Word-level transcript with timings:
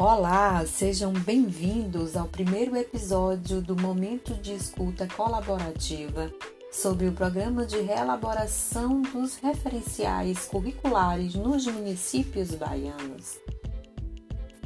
Olá, 0.00 0.64
sejam 0.64 1.12
bem-vindos 1.12 2.16
ao 2.16 2.28
primeiro 2.28 2.76
episódio 2.76 3.60
do 3.60 3.74
Momento 3.74 4.32
de 4.34 4.54
Escuta 4.54 5.08
Colaborativa 5.08 6.32
sobre 6.70 7.08
o 7.08 7.12
Programa 7.12 7.66
de 7.66 7.80
Reelaboração 7.80 9.02
dos 9.02 9.38
Referenciais 9.38 10.44
Curriculares 10.44 11.34
nos 11.34 11.66
Municípios 11.66 12.54
Baianos. 12.54 13.40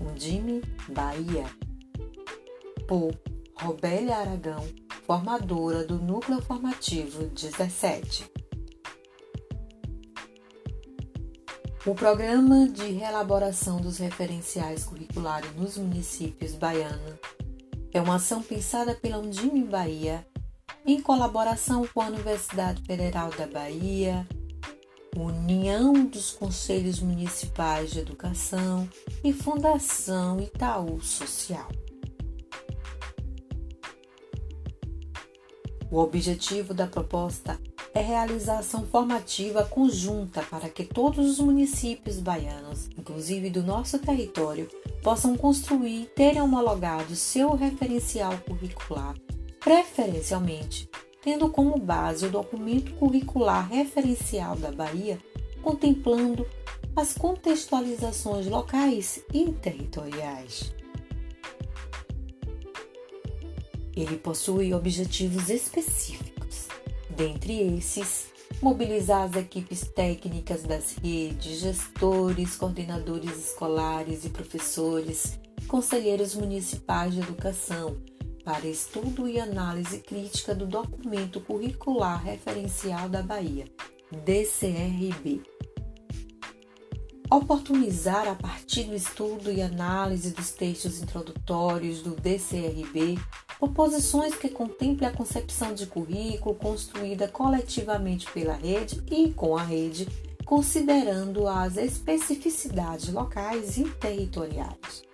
Undime, 0.02 0.60
Bahia. 0.90 1.46
Por 2.86 3.18
Robélia 3.54 4.18
Aragão, 4.18 4.68
formadora 5.06 5.82
do 5.82 5.94
Núcleo 5.94 6.42
Formativo 6.42 7.24
17. 7.28 8.31
O 11.84 11.96
Programa 11.96 12.68
de 12.68 12.92
Reelaboração 12.92 13.80
dos 13.80 13.98
Referenciais 13.98 14.84
Curriculares 14.84 15.52
nos 15.56 15.76
Municípios 15.76 16.54
Baianos 16.54 17.18
é 17.92 18.00
uma 18.00 18.14
ação 18.14 18.40
pensada 18.40 18.94
pela 18.94 19.18
Undime 19.18 19.64
Bahia 19.64 20.24
em 20.86 21.02
colaboração 21.02 21.84
com 21.92 22.00
a 22.00 22.06
Universidade 22.06 22.80
Federal 22.82 23.30
da 23.30 23.48
Bahia, 23.48 24.24
União 25.16 25.92
dos 26.04 26.30
Conselhos 26.30 27.00
Municipais 27.00 27.90
de 27.90 27.98
Educação 27.98 28.88
e 29.24 29.32
Fundação 29.32 30.40
Itaú 30.40 31.02
Social. 31.02 31.68
O 35.90 35.98
objetivo 35.98 36.72
da 36.72 36.86
proposta 36.86 37.58
é 37.94 38.00
realizar 38.00 38.58
ação 38.58 38.86
formativa 38.86 39.64
conjunta 39.64 40.42
para 40.42 40.68
que 40.68 40.84
todos 40.84 41.28
os 41.28 41.38
municípios 41.38 42.18
baianos, 42.18 42.88
inclusive 42.96 43.50
do 43.50 43.62
nosso 43.62 43.98
território, 43.98 44.68
possam 45.02 45.36
construir 45.36 46.02
e 46.02 46.06
terem 46.06 46.40
homologado 46.40 47.14
seu 47.14 47.54
referencial 47.54 48.36
curricular, 48.46 49.14
preferencialmente 49.60 50.88
tendo 51.22 51.48
como 51.48 51.78
base 51.78 52.26
o 52.26 52.30
documento 52.30 52.92
curricular 52.94 53.68
referencial 53.70 54.56
da 54.56 54.72
Bahia, 54.72 55.18
contemplando 55.62 56.44
as 56.96 57.14
contextualizações 57.14 58.46
locais 58.46 59.22
e 59.32 59.50
territoriais. 59.52 60.74
Ele 63.94 64.16
possui 64.16 64.74
objetivos 64.74 65.48
específicos, 65.48 66.31
dentre 67.16 67.76
esses, 67.76 68.26
mobilizar 68.60 69.22
as 69.28 69.36
equipes 69.36 69.82
técnicas 69.94 70.62
das 70.62 70.96
redes, 70.96 71.60
gestores, 71.60 72.56
coordenadores 72.56 73.48
escolares 73.48 74.24
e 74.24 74.30
professores, 74.30 75.38
conselheiros 75.68 76.34
municipais 76.34 77.14
de 77.14 77.20
educação, 77.20 77.96
para 78.44 78.66
estudo 78.66 79.28
e 79.28 79.38
análise 79.38 79.98
crítica 80.00 80.54
do 80.54 80.66
documento 80.66 81.40
curricular 81.40 82.22
referencial 82.22 83.08
da 83.08 83.22
Bahia, 83.22 83.66
DCRB. 84.24 85.42
Oportunizar, 87.30 88.28
a 88.28 88.34
partir 88.34 88.84
do 88.84 88.94
estudo 88.94 89.50
e 89.50 89.62
análise 89.62 90.32
dos 90.32 90.50
textos 90.50 91.00
introdutórios 91.00 92.02
do 92.02 92.10
DCRB, 92.10 93.18
proposições 93.62 94.34
que 94.34 94.48
contemplem 94.48 95.08
a 95.08 95.12
concepção 95.12 95.72
de 95.72 95.86
currículo 95.86 96.52
construída 96.52 97.28
coletivamente 97.28 98.28
pela 98.32 98.54
rede 98.54 99.00
e 99.08 99.30
com 99.30 99.56
a 99.56 99.62
rede, 99.62 100.08
considerando 100.44 101.46
as 101.46 101.76
especificidades 101.76 103.12
locais 103.12 103.76
e 103.76 103.84
territoriais. 103.84 105.04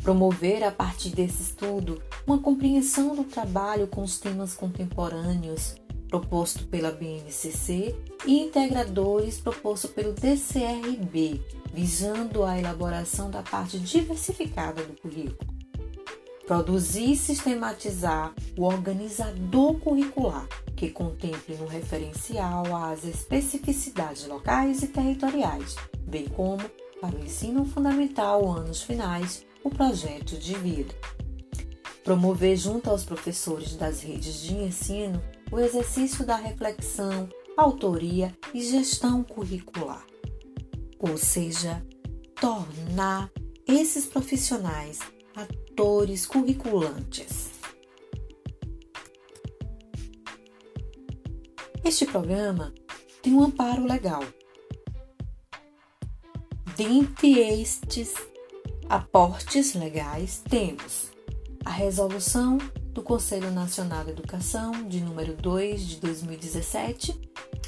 Promover, 0.00 0.62
a 0.62 0.70
partir 0.70 1.08
desse 1.08 1.42
estudo, 1.42 2.00
uma 2.24 2.38
compreensão 2.38 3.16
do 3.16 3.24
trabalho 3.24 3.88
com 3.88 4.04
os 4.04 4.20
temas 4.20 4.54
contemporâneos 4.54 5.74
proposto 6.08 6.64
pela 6.68 6.92
BNCC 6.92 7.92
e 8.24 8.38
integradores 8.38 9.40
proposto 9.40 9.88
pelo 9.88 10.12
DCRB, 10.12 11.42
visando 11.74 12.44
a 12.44 12.56
elaboração 12.56 13.32
da 13.32 13.42
parte 13.42 13.80
diversificada 13.80 14.84
do 14.84 14.92
currículo. 15.00 15.55
Produzir 16.46 17.10
e 17.10 17.16
sistematizar 17.16 18.32
o 18.56 18.62
organizador 18.62 19.80
curricular, 19.80 20.46
que 20.76 20.90
contemple 20.90 21.56
no 21.56 21.66
referencial 21.66 22.64
as 22.76 23.04
especificidades 23.04 24.28
locais 24.28 24.80
e 24.80 24.86
territoriais, 24.86 25.74
bem 26.02 26.28
como, 26.28 26.62
para 27.00 27.16
o 27.16 27.24
ensino 27.24 27.64
fundamental 27.64 28.48
anos 28.48 28.80
finais, 28.80 29.44
o 29.64 29.70
projeto 29.70 30.38
de 30.38 30.54
vida. 30.54 30.94
Promover 32.04 32.56
junto 32.56 32.90
aos 32.90 33.02
professores 33.02 33.74
das 33.74 34.00
redes 34.02 34.40
de 34.42 34.54
ensino 34.54 35.20
o 35.50 35.58
exercício 35.58 36.24
da 36.24 36.36
reflexão, 36.36 37.28
autoria 37.56 38.32
e 38.54 38.62
gestão 38.62 39.24
curricular. 39.24 40.06
Ou 41.00 41.16
seja, 41.18 41.84
tornar 42.40 43.32
esses 43.66 44.06
profissionais 44.06 45.00
atores 45.36 46.24
curriculantes. 46.26 47.50
Este 51.84 52.06
programa 52.06 52.72
tem 53.22 53.34
um 53.34 53.44
amparo 53.44 53.84
legal. 53.84 54.24
Dentre 56.76 57.38
estes 57.38 58.14
aportes 58.88 59.74
legais, 59.74 60.42
temos 60.48 61.10
a 61.64 61.70
resolução 61.70 62.58
do 62.92 63.02
Conselho 63.02 63.50
Nacional 63.50 64.04
de 64.04 64.10
Educação, 64.10 64.88
de 64.88 65.00
número 65.00 65.34
2 65.34 65.86
de 65.86 65.96
2017, 66.00 67.12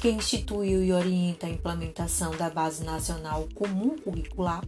que 0.01 0.09
instituiu 0.09 0.83
e 0.83 0.91
orienta 0.91 1.47
a 1.47 1.49
implementação 1.49 2.31
da 2.35 2.49
Base 2.49 2.83
Nacional 2.83 3.47
Comum 3.53 3.95
Curricular, 3.97 4.63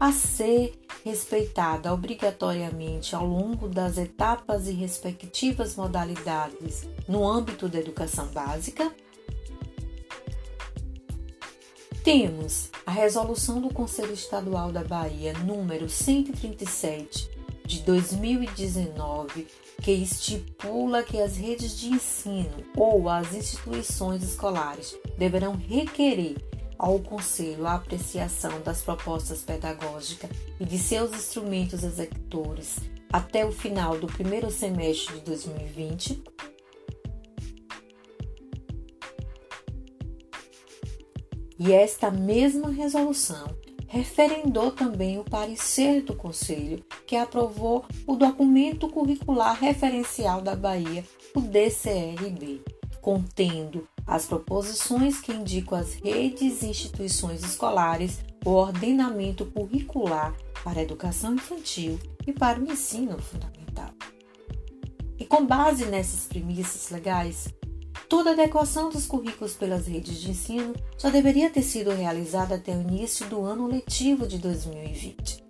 a 0.00 0.12
ser 0.12 0.72
respeitada 1.04 1.92
obrigatoriamente 1.92 3.14
ao 3.14 3.26
longo 3.26 3.68
das 3.68 3.98
etapas 3.98 4.68
e 4.68 4.72
respectivas 4.72 5.74
modalidades 5.74 6.88
no 7.08 7.28
âmbito 7.28 7.68
da 7.68 7.78
educação 7.78 8.26
básica, 8.28 8.92
temos 12.04 12.70
a 12.84 12.90
resolução 12.90 13.60
do 13.60 13.72
Conselho 13.72 14.12
Estadual 14.12 14.72
da 14.72 14.82
Bahia, 14.82 15.32
número 15.34 15.88
137 15.88 17.30
de 17.64 17.80
2019, 17.82 19.46
que 19.80 19.92
estipula 19.92 21.02
que 21.02 21.20
as 21.20 21.36
redes 21.36 21.78
de 21.78 21.88
ensino 21.88 22.64
ou 22.76 23.08
as 23.08 23.32
instituições 23.34 24.22
escolares 24.22 24.96
deverão 25.16 25.54
requerer 25.54 26.36
ao 26.82 26.98
Conselho 26.98 27.64
a 27.64 27.74
apreciação 27.74 28.60
das 28.62 28.82
propostas 28.82 29.40
pedagógicas 29.42 30.28
e 30.58 30.64
de 30.64 30.76
seus 30.76 31.12
instrumentos 31.12 31.84
executores 31.84 32.80
até 33.12 33.46
o 33.46 33.52
final 33.52 33.96
do 33.96 34.08
primeiro 34.08 34.50
semestre 34.50 35.20
de 35.20 35.20
2020 35.20 36.24
E 41.64 41.72
esta 41.72 42.10
mesma 42.10 42.70
resolução 42.70 43.56
referendou 43.86 44.72
também 44.72 45.20
o 45.20 45.24
parecer 45.24 46.02
do 46.02 46.16
Conselho, 46.16 46.84
que 47.06 47.14
aprovou 47.14 47.84
o 48.04 48.16
documento 48.16 48.88
curricular 48.88 49.56
referencial 49.60 50.40
da 50.40 50.56
Bahia, 50.56 51.04
o 51.36 51.40
DCRB, 51.40 52.64
contendo 53.00 53.86
as 54.06 54.26
proposições 54.26 55.20
que 55.20 55.32
indicam 55.32 55.78
as 55.78 55.94
redes 55.94 56.62
e 56.62 56.66
instituições 56.66 57.42
escolares 57.42 58.20
o 58.44 58.50
ordenamento 58.50 59.46
curricular 59.46 60.34
para 60.64 60.80
a 60.80 60.82
educação 60.82 61.34
infantil 61.34 61.98
e 62.26 62.32
para 62.32 62.60
o 62.60 62.70
ensino 62.70 63.18
fundamental. 63.18 63.90
E 65.18 65.24
com 65.24 65.46
base 65.46 65.84
nessas 65.86 66.26
premissas 66.26 66.90
legais, 66.90 67.48
Toda 68.12 68.28
a 68.28 68.32
adequação 68.34 68.90
dos 68.90 69.06
currículos 69.06 69.54
pelas 69.54 69.86
redes 69.86 70.20
de 70.20 70.32
ensino 70.32 70.74
já 70.98 71.08
deveria 71.08 71.48
ter 71.48 71.62
sido 71.62 71.90
realizada 71.92 72.56
até 72.56 72.76
o 72.76 72.82
início 72.82 73.26
do 73.26 73.42
ano 73.42 73.66
letivo 73.66 74.26
de 74.26 74.36
2020. 74.36 75.42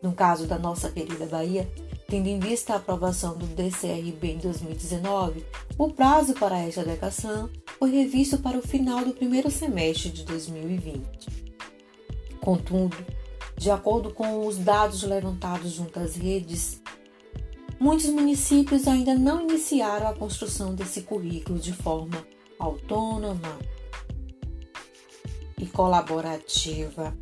No 0.00 0.12
caso 0.12 0.46
da 0.46 0.56
nossa 0.56 0.88
querida 0.88 1.26
Bahia, 1.26 1.68
tendo 2.08 2.28
em 2.28 2.38
vista 2.38 2.74
a 2.74 2.76
aprovação 2.76 3.36
do 3.36 3.44
DCRB 3.46 4.34
em 4.34 4.38
2019, 4.38 5.44
o 5.76 5.92
prazo 5.92 6.34
para 6.34 6.60
esta 6.60 6.82
adequação 6.82 7.50
foi 7.78 7.90
revisto 7.90 8.38
para 8.38 8.58
o 8.58 8.62
final 8.62 9.04
do 9.04 9.12
primeiro 9.12 9.50
semestre 9.50 10.10
de 10.10 10.24
2020. 10.24 11.46
Contudo, 12.40 12.96
de 13.56 13.70
acordo 13.70 14.12
com 14.12 14.46
os 14.46 14.58
dados 14.58 15.02
levantados 15.02 15.72
junto 15.72 15.98
às 15.98 16.16
redes 16.16 16.80
muitos 17.78 18.06
municípios 18.06 18.86
ainda 18.88 19.14
não 19.14 19.42
iniciaram 19.42 20.08
a 20.08 20.14
construção 20.14 20.74
desse 20.74 21.02
currículo 21.02 21.58
de 21.58 21.72
forma 21.72 22.26
autônoma 22.58 23.58
e 25.58 25.66
colaborativa. 25.66 27.16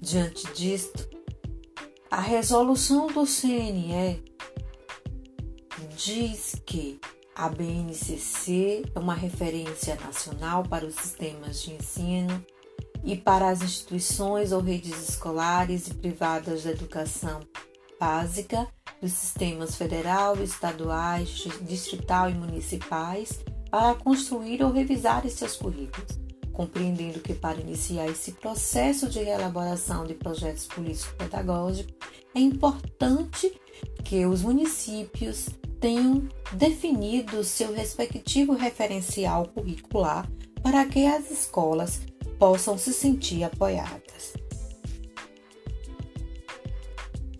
Diante 0.00 0.52
disto, 0.54 1.08
a 2.10 2.20
resolução 2.20 3.06
do 3.08 3.24
CNE 3.26 4.22
diz 5.96 6.60
que 6.64 6.98
a 7.34 7.48
BNCC 7.48 8.84
é 8.94 8.98
uma 8.98 9.14
referência 9.14 9.94
nacional 9.96 10.64
para 10.64 10.84
os 10.84 10.94
sistemas 10.94 11.62
de 11.62 11.72
ensino 11.72 12.44
e 13.04 13.16
para 13.16 13.48
as 13.48 13.62
instituições 13.62 14.52
ou 14.52 14.60
redes 14.60 15.08
escolares 15.08 15.88
e 15.88 15.94
privadas 15.94 16.62
de 16.62 16.68
educação 16.68 17.40
básica 17.98 18.66
dos 19.00 19.12
sistemas 19.12 19.74
federal, 19.76 20.36
estaduais, 20.42 21.46
distrital 21.62 22.28
e 22.30 22.34
municipais 22.34 23.40
para 23.70 23.94
construir 23.94 24.62
ou 24.62 24.72
revisar 24.72 25.26
seus 25.28 25.56
currículos, 25.56 26.18
compreendendo 26.52 27.20
que 27.20 27.32
para 27.32 27.60
iniciar 27.60 28.08
esse 28.08 28.32
processo 28.32 29.08
de 29.08 29.20
elaboração 29.20 30.04
de 30.04 30.14
projetos 30.14 30.66
político-pedagógicos 30.66 31.94
é 32.34 32.40
importante 32.40 33.52
que 34.04 34.24
os 34.26 34.42
municípios 34.42 35.48
tenham 35.80 36.28
definido 36.52 37.42
seu 37.42 37.72
respectivo 37.72 38.52
referencial 38.52 39.46
curricular 39.48 40.30
para 40.62 40.84
que 40.86 41.06
as 41.06 41.30
escolas 41.30 42.00
possam 42.38 42.76
se 42.76 42.92
sentir 42.92 43.44
apoiadas. 43.44 44.34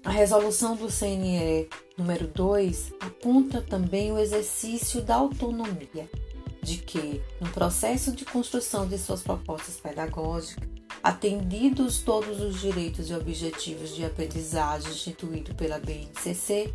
A 0.03 0.11
resolução 0.11 0.75
do 0.75 0.89
CNE 0.89 1.69
número 1.97 2.27
2 2.27 2.95
aponta 3.01 3.61
também 3.61 4.11
o 4.11 4.19
exercício 4.19 5.03
da 5.03 5.17
autonomia, 5.17 6.09
de 6.63 6.79
que, 6.79 7.21
no 7.41 7.49
processo 7.51 8.11
de 8.13 8.25
construção 8.25 8.89
de 8.89 8.99
suas 8.99 9.23
propostas 9.23 9.77
pedagógicas, 9.77 10.80
atendidos 11.03 11.99
todos 11.99 12.41
os 12.41 12.61
direitos 12.61 13.11
e 13.11 13.15
objetivos 13.15 13.95
de 13.95 14.05
aprendizagem 14.05 14.91
instituído 14.91 15.55
pela 15.55 15.79
BNCC, 15.79 16.73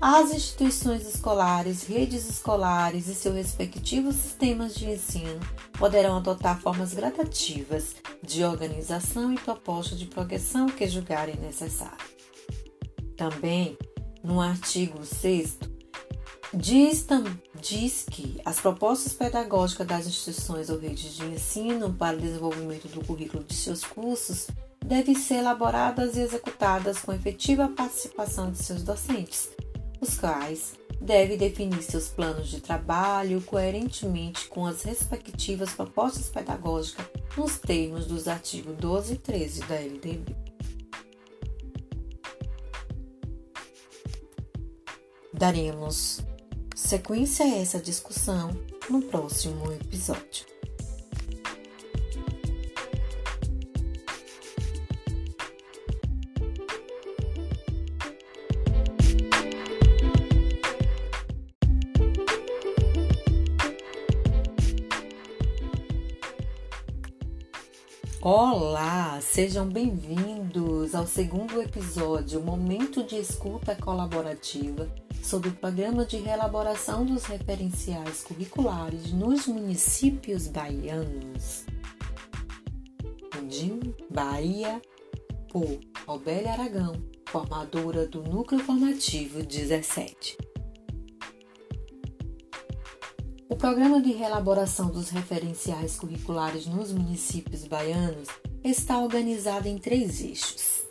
as 0.00 0.30
instituições 0.30 1.06
escolares, 1.06 1.82
redes 1.82 2.28
escolares 2.28 3.08
e 3.08 3.14
seus 3.14 3.34
respectivos 3.34 4.14
sistemas 4.14 4.74
de 4.74 4.88
ensino 4.88 5.40
poderão 5.76 6.18
adotar 6.18 6.60
formas 6.60 6.94
gradativas 6.94 7.96
de 8.22 8.44
organização 8.44 9.32
e 9.32 9.38
proposta 9.38 9.96
de 9.96 10.06
progressão 10.06 10.66
que 10.66 10.86
julgarem 10.86 11.34
necessário. 11.36 11.98
Também, 13.16 13.76
no 14.22 14.40
artigo 14.40 15.04
6 15.04 15.58
diz, 16.54 17.06
diz 17.60 18.06
que 18.10 18.40
as 18.44 18.60
propostas 18.60 19.12
pedagógicas 19.12 19.86
das 19.86 20.06
instituições 20.06 20.70
ou 20.70 20.78
redes 20.78 21.14
de 21.14 21.24
ensino 21.24 21.92
para 21.92 22.16
o 22.16 22.20
desenvolvimento 22.20 22.88
do 22.88 23.04
currículo 23.04 23.44
de 23.44 23.54
seus 23.54 23.84
cursos 23.84 24.48
devem 24.84 25.14
ser 25.14 25.36
elaboradas 25.36 26.16
e 26.16 26.20
executadas 26.20 26.98
com 27.00 27.12
efetiva 27.12 27.68
participação 27.68 28.50
de 28.50 28.58
seus 28.58 28.82
docentes 28.82 29.50
os 30.00 30.18
quais 30.18 30.74
devem 31.00 31.36
definir 31.36 31.82
seus 31.82 32.08
planos 32.08 32.48
de 32.48 32.60
trabalho 32.60 33.40
coerentemente 33.42 34.48
com 34.48 34.66
as 34.66 34.82
respectivas 34.82 35.72
propostas 35.72 36.28
pedagógicas 36.28 37.06
nos 37.36 37.58
termos 37.58 38.06
dos 38.06 38.26
artigos 38.26 38.76
12 38.76 39.14
e 39.14 39.18
13 39.18 39.60
da 39.62 39.76
LDB. 39.76 40.36
Daremos 45.32 46.20
sequência 46.88 47.44
a 47.44 47.54
essa 47.54 47.78
discussão 47.78 48.50
no 48.88 49.02
próximo 49.02 49.70
episódio. 49.70 50.46
Olá, 68.22 69.20
sejam 69.20 69.68
bem-vindos 69.68 70.94
ao 70.94 71.06
segundo 71.06 71.60
episódio 71.60 72.40
Momento 72.40 73.04
de 73.04 73.16
Escuta 73.16 73.76
Colaborativa 73.76 74.88
sobre 75.28 75.50
o 75.50 75.52
Programa 75.52 76.06
de 76.06 76.16
Reelaboração 76.16 77.04
dos 77.04 77.26
Referenciais 77.26 78.22
Curriculares 78.22 79.12
nos 79.12 79.46
Municípios 79.46 80.46
Baianos. 80.46 81.66
De 83.46 83.94
Bahia, 84.10 84.80
por 85.52 85.78
Obélia 86.06 86.52
Aragão, 86.52 86.94
formadora 87.26 88.06
do 88.06 88.22
Núcleo 88.22 88.58
Formativo 88.64 89.42
17. 89.42 90.38
programa 93.58 94.00
de 94.00 94.12
reelaboração 94.12 94.88
dos 94.88 95.10
referenciais 95.10 95.98
curriculares 95.98 96.64
nos 96.66 96.92
municípios 96.92 97.66
baianos 97.66 98.28
está 98.64 98.98
organizado 98.98 99.66
em 99.66 99.76
três 99.76 100.22
eixos. 100.22 100.86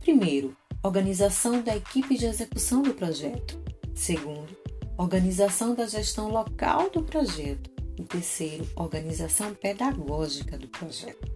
Primeiro, 0.00 0.56
organização 0.86 1.60
da 1.62 1.76
equipe 1.76 2.16
de 2.16 2.26
execução 2.26 2.80
do 2.80 2.94
projeto. 2.94 3.60
Segundo, 3.94 4.56
organização 4.96 5.74
da 5.74 5.86
gestão 5.86 6.28
local 6.28 6.90
do 6.90 7.02
projeto. 7.02 7.70
E 7.98 8.04
terceiro, 8.04 8.68
organização 8.76 9.54
pedagógica 9.54 10.56
do 10.56 10.68
projeto. 10.68 11.32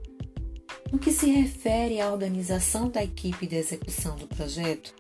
No 0.93 0.99
que 0.99 1.11
se 1.11 1.31
refere 1.31 2.01
à 2.01 2.13
organização 2.13 2.89
da 2.89 3.03
equipe 3.03 3.47
de 3.47 3.57
execução 3.57 4.17
do 4.17 4.27
projeto, 4.27 4.95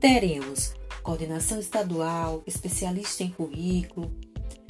teremos 0.00 0.74
coordenação 1.02 1.58
estadual, 1.58 2.42
especialista 2.46 3.22
em 3.22 3.30
currículo, 3.30 4.12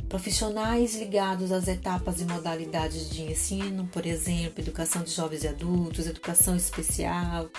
Profissionais 0.09 0.95
ligados 0.95 1.51
às 1.51 1.67
etapas 1.67 2.21
e 2.21 2.25
modalidades 2.25 3.11
de 3.11 3.23
ensino, 3.23 3.89
por 3.89 4.07
exemplo, 4.07 4.61
educação 4.61 5.03
de 5.03 5.11
jovens 5.11 5.43
e 5.43 5.49
adultos, 5.49 6.07
educação 6.07 6.55
especial, 6.55 7.51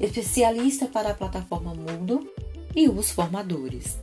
especialista 0.00 0.86
para 0.86 1.10
a 1.10 1.14
plataforma 1.14 1.74
Moodle 1.74 2.32
e 2.74 2.88
os 2.88 3.10
formadores. 3.10 3.98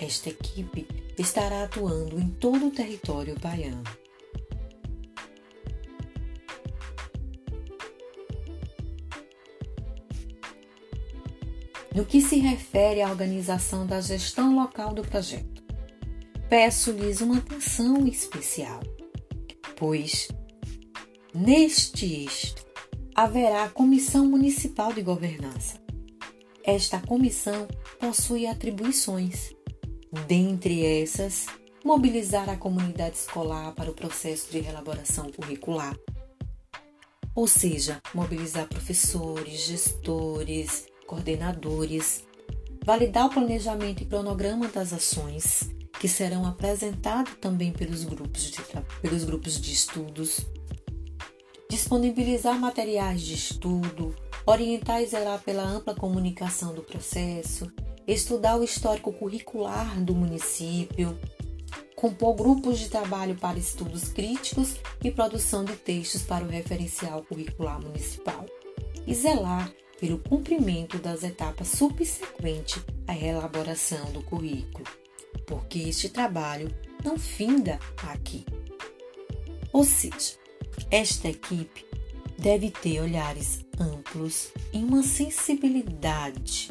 Esta 0.00 0.30
equipe 0.30 0.86
estará 1.18 1.64
atuando 1.64 2.18
em 2.20 2.28
todo 2.28 2.68
o 2.68 2.70
território 2.70 3.36
baiano. 3.40 3.82
No 11.94 12.04
que 12.04 12.20
se 12.20 12.38
refere 12.38 13.02
à 13.02 13.08
organização 13.08 13.84
da 13.84 14.00
gestão 14.00 14.54
local 14.54 14.94
do 14.94 15.02
projeto, 15.02 15.64
peço-lhes 16.48 17.20
uma 17.20 17.38
atenção 17.38 18.06
especial, 18.06 18.80
pois 19.76 20.28
neste 21.34 22.06
eixo 22.06 22.54
haverá 23.20 23.68
Comissão 23.68 24.26
Municipal 24.26 24.92
de 24.92 25.02
Governança. 25.02 25.76
Esta 26.62 27.00
comissão 27.00 27.66
possui 27.98 28.46
atribuições, 28.46 29.52
dentre 30.28 30.86
essas, 30.86 31.46
mobilizar 31.84 32.48
a 32.48 32.56
comunidade 32.56 33.16
escolar 33.16 33.74
para 33.74 33.90
o 33.90 33.94
processo 33.94 34.52
de 34.52 34.58
elaboração 34.58 35.32
curricular, 35.32 35.98
ou 37.34 37.48
seja, 37.48 38.00
mobilizar 38.14 38.68
professores, 38.68 39.62
gestores, 39.62 40.86
coordenadores, 41.04 42.24
validar 42.84 43.26
o 43.26 43.30
planejamento 43.30 44.00
e 44.00 44.06
cronograma 44.06 44.68
das 44.68 44.92
ações, 44.92 45.68
que 45.98 46.06
serão 46.06 46.46
apresentados 46.46 47.34
também 47.40 47.72
pelos 47.72 48.04
grupos 48.04 48.48
de, 48.48 48.62
pelos 49.02 49.24
grupos 49.24 49.60
de 49.60 49.72
estudos, 49.72 50.46
disponibilizar 51.68 52.58
materiais 52.58 53.20
de 53.20 53.34
estudo, 53.34 54.14
orientar 54.46 55.02
e 55.02 55.06
zelar 55.06 55.42
pela 55.42 55.62
ampla 55.62 55.94
comunicação 55.94 56.74
do 56.74 56.82
processo, 56.82 57.70
estudar 58.06 58.56
o 58.56 58.64
histórico 58.64 59.12
curricular 59.12 60.00
do 60.02 60.14
município, 60.14 61.18
compor 61.94 62.36
grupos 62.36 62.78
de 62.78 62.88
trabalho 62.88 63.34
para 63.34 63.58
estudos 63.58 64.08
críticos 64.08 64.76
e 65.02 65.10
produção 65.10 65.64
de 65.64 65.74
textos 65.74 66.22
para 66.22 66.44
o 66.44 66.48
referencial 66.48 67.22
curricular 67.24 67.80
municipal 67.80 68.46
e 69.06 69.14
zelar 69.14 69.72
pelo 70.00 70.18
cumprimento 70.18 70.98
das 70.98 71.22
etapas 71.22 71.68
subsequentes 71.68 72.82
à 73.06 73.16
elaboração 73.16 74.12
do 74.12 74.22
currículo 74.22 74.86
porque 75.48 75.78
este 75.80 76.08
trabalho 76.10 76.72
não 77.02 77.18
finda 77.18 77.78
aqui. 77.96 78.44
Ou 79.72 79.84
seja, 79.84 80.34
esta 80.90 81.28
equipe 81.28 81.84
deve 82.38 82.70
ter 82.70 83.00
olhares 83.00 83.64
amplos 83.78 84.52
e 84.72 84.78
uma 84.78 85.02
sensibilidade 85.02 86.70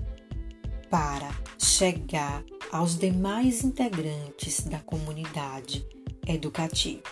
para 0.89 1.29
chegar 1.59 2.43
aos 2.71 2.97
demais 2.97 3.63
integrantes 3.63 4.61
da 4.61 4.79
comunidade 4.79 5.85
educativa. 6.25 7.03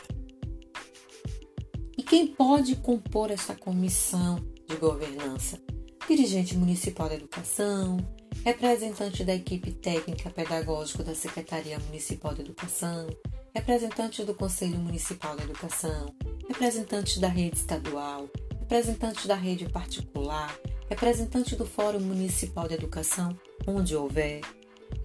E 1.97 2.03
quem 2.03 2.27
pode 2.27 2.75
compor 2.77 3.31
essa 3.31 3.55
comissão 3.55 4.39
de 4.67 4.75
governança, 4.75 5.61
dirigente 6.07 6.57
municipal 6.57 7.09
da 7.09 7.15
educação, 7.15 7.97
representante 8.43 9.23
da 9.23 9.33
equipe 9.33 9.71
técnica 9.71 10.29
pedagógica 10.29 11.03
da 11.03 11.15
Secretaria 11.15 11.79
Municipal 11.79 12.33
da 12.33 12.41
Educação, 12.41 13.07
representante 13.55 14.21
do 14.25 14.35
Conselho 14.35 14.77
Municipal 14.77 15.33
da 15.37 15.43
Educação, 15.43 16.13
representante 16.49 17.21
da 17.21 17.29
rede 17.29 17.55
estadual, 17.55 18.29
representante 18.59 19.25
da 19.29 19.35
rede 19.35 19.69
particular, 19.69 20.53
representante 20.89 21.55
do 21.55 21.65
Fórum 21.65 22.01
Municipal 22.01 22.67
de 22.67 22.73
Educação, 22.73 23.39
onde 23.65 23.95
houver, 23.95 24.41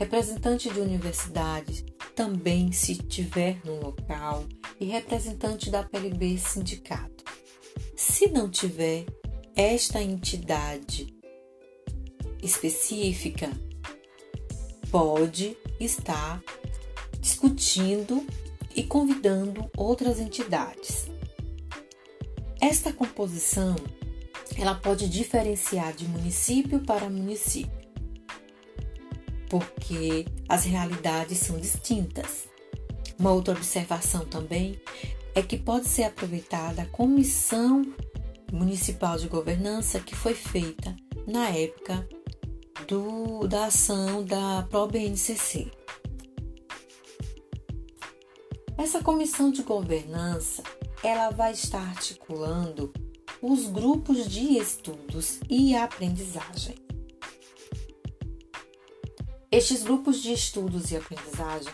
representante 0.01 0.69
de 0.69 0.81
universidades, 0.81 1.85
também 2.17 2.73
se 2.73 2.97
tiver 2.97 3.61
no 3.65 3.81
local, 3.81 4.45
e 4.81 4.87
representante 4.87 5.71
da 5.71 5.85
PLB 5.85 6.37
sindicato. 6.37 7.23
Se 7.95 8.27
não 8.29 8.51
tiver 8.51 9.07
esta 9.55 10.03
entidade 10.03 11.15
específica, 12.43 13.49
pode 14.91 15.57
estar 15.79 16.43
discutindo 17.41 18.27
e 18.77 18.83
convidando 18.83 19.71
outras 19.75 20.21
entidades. 20.21 21.07
Esta 22.61 22.93
composição 22.93 23.75
ela 24.59 24.75
pode 24.75 25.09
diferenciar 25.09 25.95
de 25.95 26.07
município 26.07 26.81
para 26.81 27.09
município, 27.09 27.73
porque 29.49 30.27
as 30.47 30.65
realidades 30.65 31.39
são 31.39 31.59
distintas. 31.59 32.47
Uma 33.19 33.33
outra 33.33 33.55
observação 33.55 34.27
também 34.27 34.79
é 35.35 35.41
que 35.41 35.57
pode 35.57 35.89
ser 35.89 36.03
aproveitada 36.03 36.83
a 36.83 36.87
comissão 36.87 37.83
municipal 38.53 39.17
de 39.17 39.29
governança 39.29 39.99
que 39.99 40.15
foi 40.15 40.35
feita 40.35 40.95
na 41.27 41.49
época 41.49 42.07
do, 42.87 43.47
da 43.47 43.67
ação 43.67 44.23
da 44.23 44.67
ProBNCC. 44.69 45.80
Essa 48.81 49.03
comissão 49.03 49.51
de 49.51 49.63
governança 49.63 50.63
ela 51.05 51.29
vai 51.29 51.53
estar 51.53 51.87
articulando 51.87 52.91
os 53.43 53.67
grupos 53.67 54.27
de 54.27 54.57
estudos 54.57 55.39
e 55.51 55.77
aprendizagem. 55.77 56.77
Estes 59.53 59.83
grupos 59.83 60.23
de 60.23 60.33
estudos 60.33 60.91
e 60.91 60.97
aprendizagem 60.97 61.71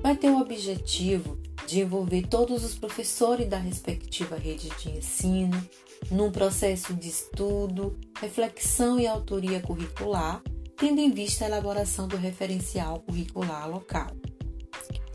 vai 0.00 0.16
ter 0.16 0.30
o 0.30 0.40
objetivo 0.40 1.38
de 1.64 1.78
envolver 1.78 2.26
todos 2.26 2.64
os 2.64 2.74
professores 2.74 3.48
da 3.48 3.58
respectiva 3.58 4.34
rede 4.34 4.68
de 4.80 4.90
ensino 4.90 5.64
num 6.10 6.32
processo 6.32 6.92
de 6.92 7.08
estudo, 7.08 7.96
reflexão 8.20 8.98
e 8.98 9.06
autoria 9.06 9.60
curricular, 9.60 10.42
tendo 10.76 11.00
em 11.00 11.12
vista 11.12 11.44
a 11.44 11.48
elaboração 11.48 12.08
do 12.08 12.16
referencial 12.16 12.98
curricular 12.98 13.70
local. 13.70 14.10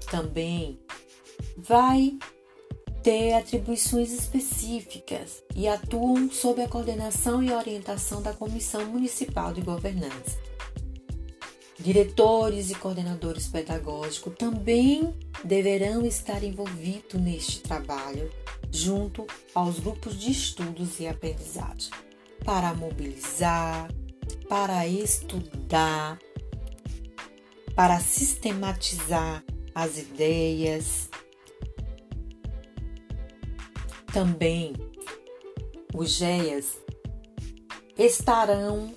Também 0.10 0.80
vai 1.57 2.17
ter 3.03 3.33
atribuições 3.33 4.12
específicas 4.12 5.43
e 5.55 5.67
atuam 5.67 6.31
sob 6.31 6.62
a 6.62 6.67
coordenação 6.67 7.43
e 7.43 7.51
orientação 7.51 8.22
da 8.22 8.33
Comissão 8.33 8.86
Municipal 8.86 9.53
de 9.53 9.62
Governança. 9.62 10.38
Diretores 11.77 12.69
e 12.69 12.75
coordenadores 12.75 13.48
pedagógicos 13.48 14.33
também 14.38 15.13
deverão 15.43 16.05
estar 16.05 16.41
envolvidos 16.41 17.19
neste 17.19 17.60
trabalho, 17.60 18.31
junto 18.72 19.27
aos 19.53 19.79
grupos 19.79 20.17
de 20.17 20.31
estudos 20.31 21.01
e 21.01 21.07
aprendizagem, 21.07 21.91
para 22.45 22.74
mobilizar, 22.74 23.89
para 24.48 24.88
estudar, 24.88 26.17
para 27.75 28.00
sistematizar 28.00 29.43
as 29.75 29.98
ideias, 29.98 31.10
também 34.13 34.74
os 35.96 36.12
GEAs 36.12 36.77
estarão 37.98 38.96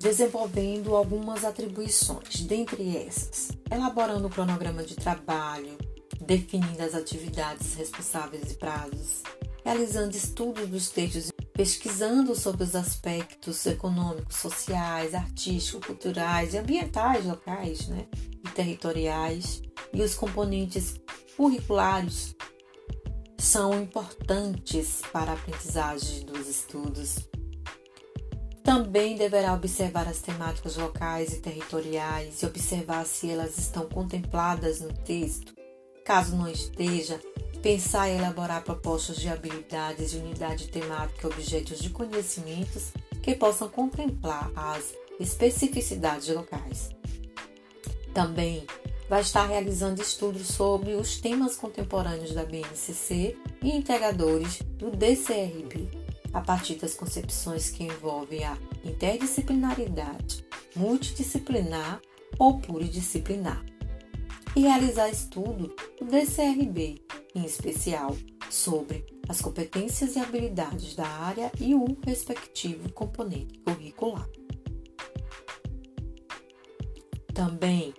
desenvolvendo 0.00 0.96
algumas 0.96 1.44
atribuições, 1.44 2.40
dentre 2.40 2.96
essas, 2.96 3.50
elaborando 3.70 4.26
o 4.26 4.30
cronograma 4.30 4.82
de 4.82 4.96
trabalho, 4.96 5.76
definindo 6.18 6.82
as 6.82 6.94
atividades 6.94 7.74
responsáveis 7.74 8.52
e 8.52 8.54
prazos, 8.54 9.22
realizando 9.62 10.16
estudos 10.16 10.66
dos 10.66 10.88
textos, 10.88 11.30
pesquisando 11.52 12.34
sobre 12.34 12.64
os 12.64 12.74
aspectos 12.74 13.66
econômicos, 13.66 14.36
sociais, 14.36 15.14
artísticos, 15.14 15.86
culturais 15.86 16.54
e 16.54 16.58
ambientais 16.58 17.26
locais 17.26 17.86
né, 17.88 18.06
e 18.44 18.48
territoriais 18.50 19.62
e 19.92 20.00
os 20.00 20.14
componentes 20.14 20.94
curriculares 21.36 22.34
são 23.44 23.74
importantes 23.74 25.02
para 25.12 25.32
a 25.32 25.34
aprendizagem 25.34 26.24
dos 26.24 26.48
estudos. 26.48 27.18
Também 28.62 29.16
deverá 29.16 29.52
observar 29.52 30.08
as 30.08 30.22
temáticas 30.22 30.76
locais 30.76 31.34
e 31.34 31.40
territoriais 31.40 32.42
e 32.42 32.46
observar 32.46 33.04
se 33.04 33.30
elas 33.30 33.58
estão 33.58 33.86
contempladas 33.86 34.80
no 34.80 34.90
texto. 34.92 35.54
Caso 36.06 36.34
não 36.34 36.48
esteja, 36.48 37.20
pensar 37.62 38.08
e 38.08 38.16
elaborar 38.16 38.64
propostas 38.64 39.16
de 39.16 39.28
habilidades 39.28 40.12
de 40.12 40.16
unidade 40.16 40.68
temática 40.68 41.28
e 41.28 41.30
objetos 41.30 41.78
de 41.80 41.90
conhecimentos 41.90 42.92
que 43.22 43.34
possam 43.34 43.68
contemplar 43.68 44.50
as 44.56 44.94
especificidades 45.20 46.28
locais. 46.28 46.88
Também 48.14 48.66
vai 49.08 49.20
estar 49.20 49.46
realizando 49.46 50.00
estudos 50.00 50.48
sobre 50.48 50.94
os 50.94 51.18
temas 51.20 51.56
contemporâneos 51.56 52.32
da 52.32 52.44
BNCC 52.44 53.36
e 53.62 53.70
integradores 53.70 54.60
do 54.78 54.90
DCRB, 54.90 55.88
a 56.32 56.40
partir 56.40 56.76
das 56.76 56.94
concepções 56.94 57.70
que 57.70 57.84
envolvem 57.84 58.44
a 58.44 58.56
interdisciplinaridade, 58.84 60.44
multidisciplinar 60.74 62.00
ou 62.38 62.58
pluridisciplinar, 62.58 63.64
e 64.56 64.60
realizar 64.60 65.08
estudo 65.08 65.74
do 65.98 66.06
DCRB, 66.06 67.02
em 67.34 67.44
especial 67.44 68.16
sobre 68.48 69.04
as 69.28 69.40
competências 69.40 70.16
e 70.16 70.18
habilidades 70.18 70.94
da 70.94 71.06
área 71.06 71.50
e 71.60 71.74
o 71.74 71.96
respectivo 72.06 72.92
componente 72.92 73.58
curricular. 73.60 74.28
Também 77.32 77.92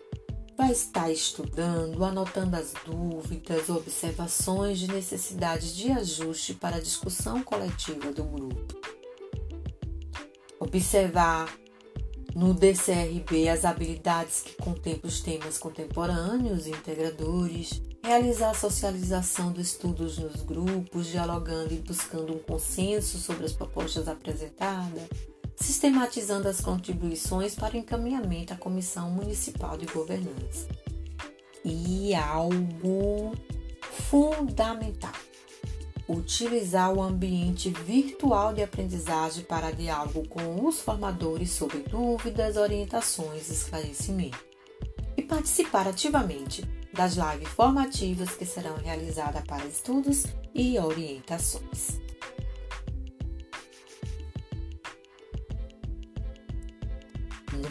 vai 0.58 0.72
estar 0.72 1.12
estudando, 1.12 2.04
anotando 2.04 2.56
as 2.56 2.74
dúvidas, 2.86 3.70
observações 3.70 4.80
de 4.80 4.88
necessidades 4.88 5.76
de 5.76 5.92
ajuste 5.92 6.54
para 6.54 6.78
a 6.78 6.82
discussão 6.82 7.44
coletiva 7.44 8.12
do 8.12 8.24
grupo. 8.24 8.80
Observar 10.60 11.54
no 12.34 12.54
DCRB 12.54 13.48
as 13.50 13.64
habilidades 13.64 14.42
que 14.42 14.56
contemplam 14.56 15.10
os 15.10 15.22
temas 15.22 15.58
contemporâneos 15.58 16.68
e 16.68 16.72
integradores, 16.72 17.82
realizar 18.04 18.52
a 18.52 18.54
socialização 18.54 19.52
dos 19.52 19.68
estudos 19.68 20.18
nos 20.18 20.42
grupos, 20.42 21.08
dialogando 21.08 21.74
e 21.74 21.78
buscando 21.78 22.34
um 22.34 22.40
consenso 22.40 23.18
sobre 23.18 23.46
as 23.46 23.54
propostas 23.54 24.08
apresentadas, 24.08 25.04
sistematizando 25.56 26.48
as 26.48 26.60
contribuições 26.60 27.56
para 27.56 27.76
o 27.76 27.78
encaminhamento 27.78 28.54
à 28.54 28.58
Comissão 28.58 29.10
Municipal 29.10 29.78
de 29.78 29.86
Governança. 29.86 30.68
E 31.64 32.14
algo 32.14 33.34
fundamental: 34.10 35.14
utilizar 36.08 36.94
o 36.94 37.02
ambiente 37.02 37.70
virtual 37.70 38.54
de 38.54 38.62
aprendizagem 38.62 39.44
para 39.44 39.72
diálogo 39.72 40.28
com 40.28 40.66
os 40.66 40.82
formadores 40.82 41.52
sobre 41.52 41.80
dúvidas, 41.80 42.58
orientações 42.58 43.50
e 43.50 43.54
esclarecimentos. 43.54 44.40
E 45.18 45.22
participar 45.24 45.88
ativamente 45.88 46.64
das 46.94 47.16
lives 47.16 47.50
formativas 47.50 48.32
que 48.32 48.46
serão 48.46 48.76
realizadas 48.78 49.44
para 49.46 49.66
estudos 49.66 50.26
e 50.54 50.78
orientações. 50.78 52.05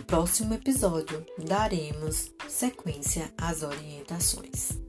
Próximo 0.05 0.55
episódio, 0.55 1.25
daremos 1.39 2.31
sequência 2.49 3.33
às 3.39 3.63
orientações. 3.63 4.84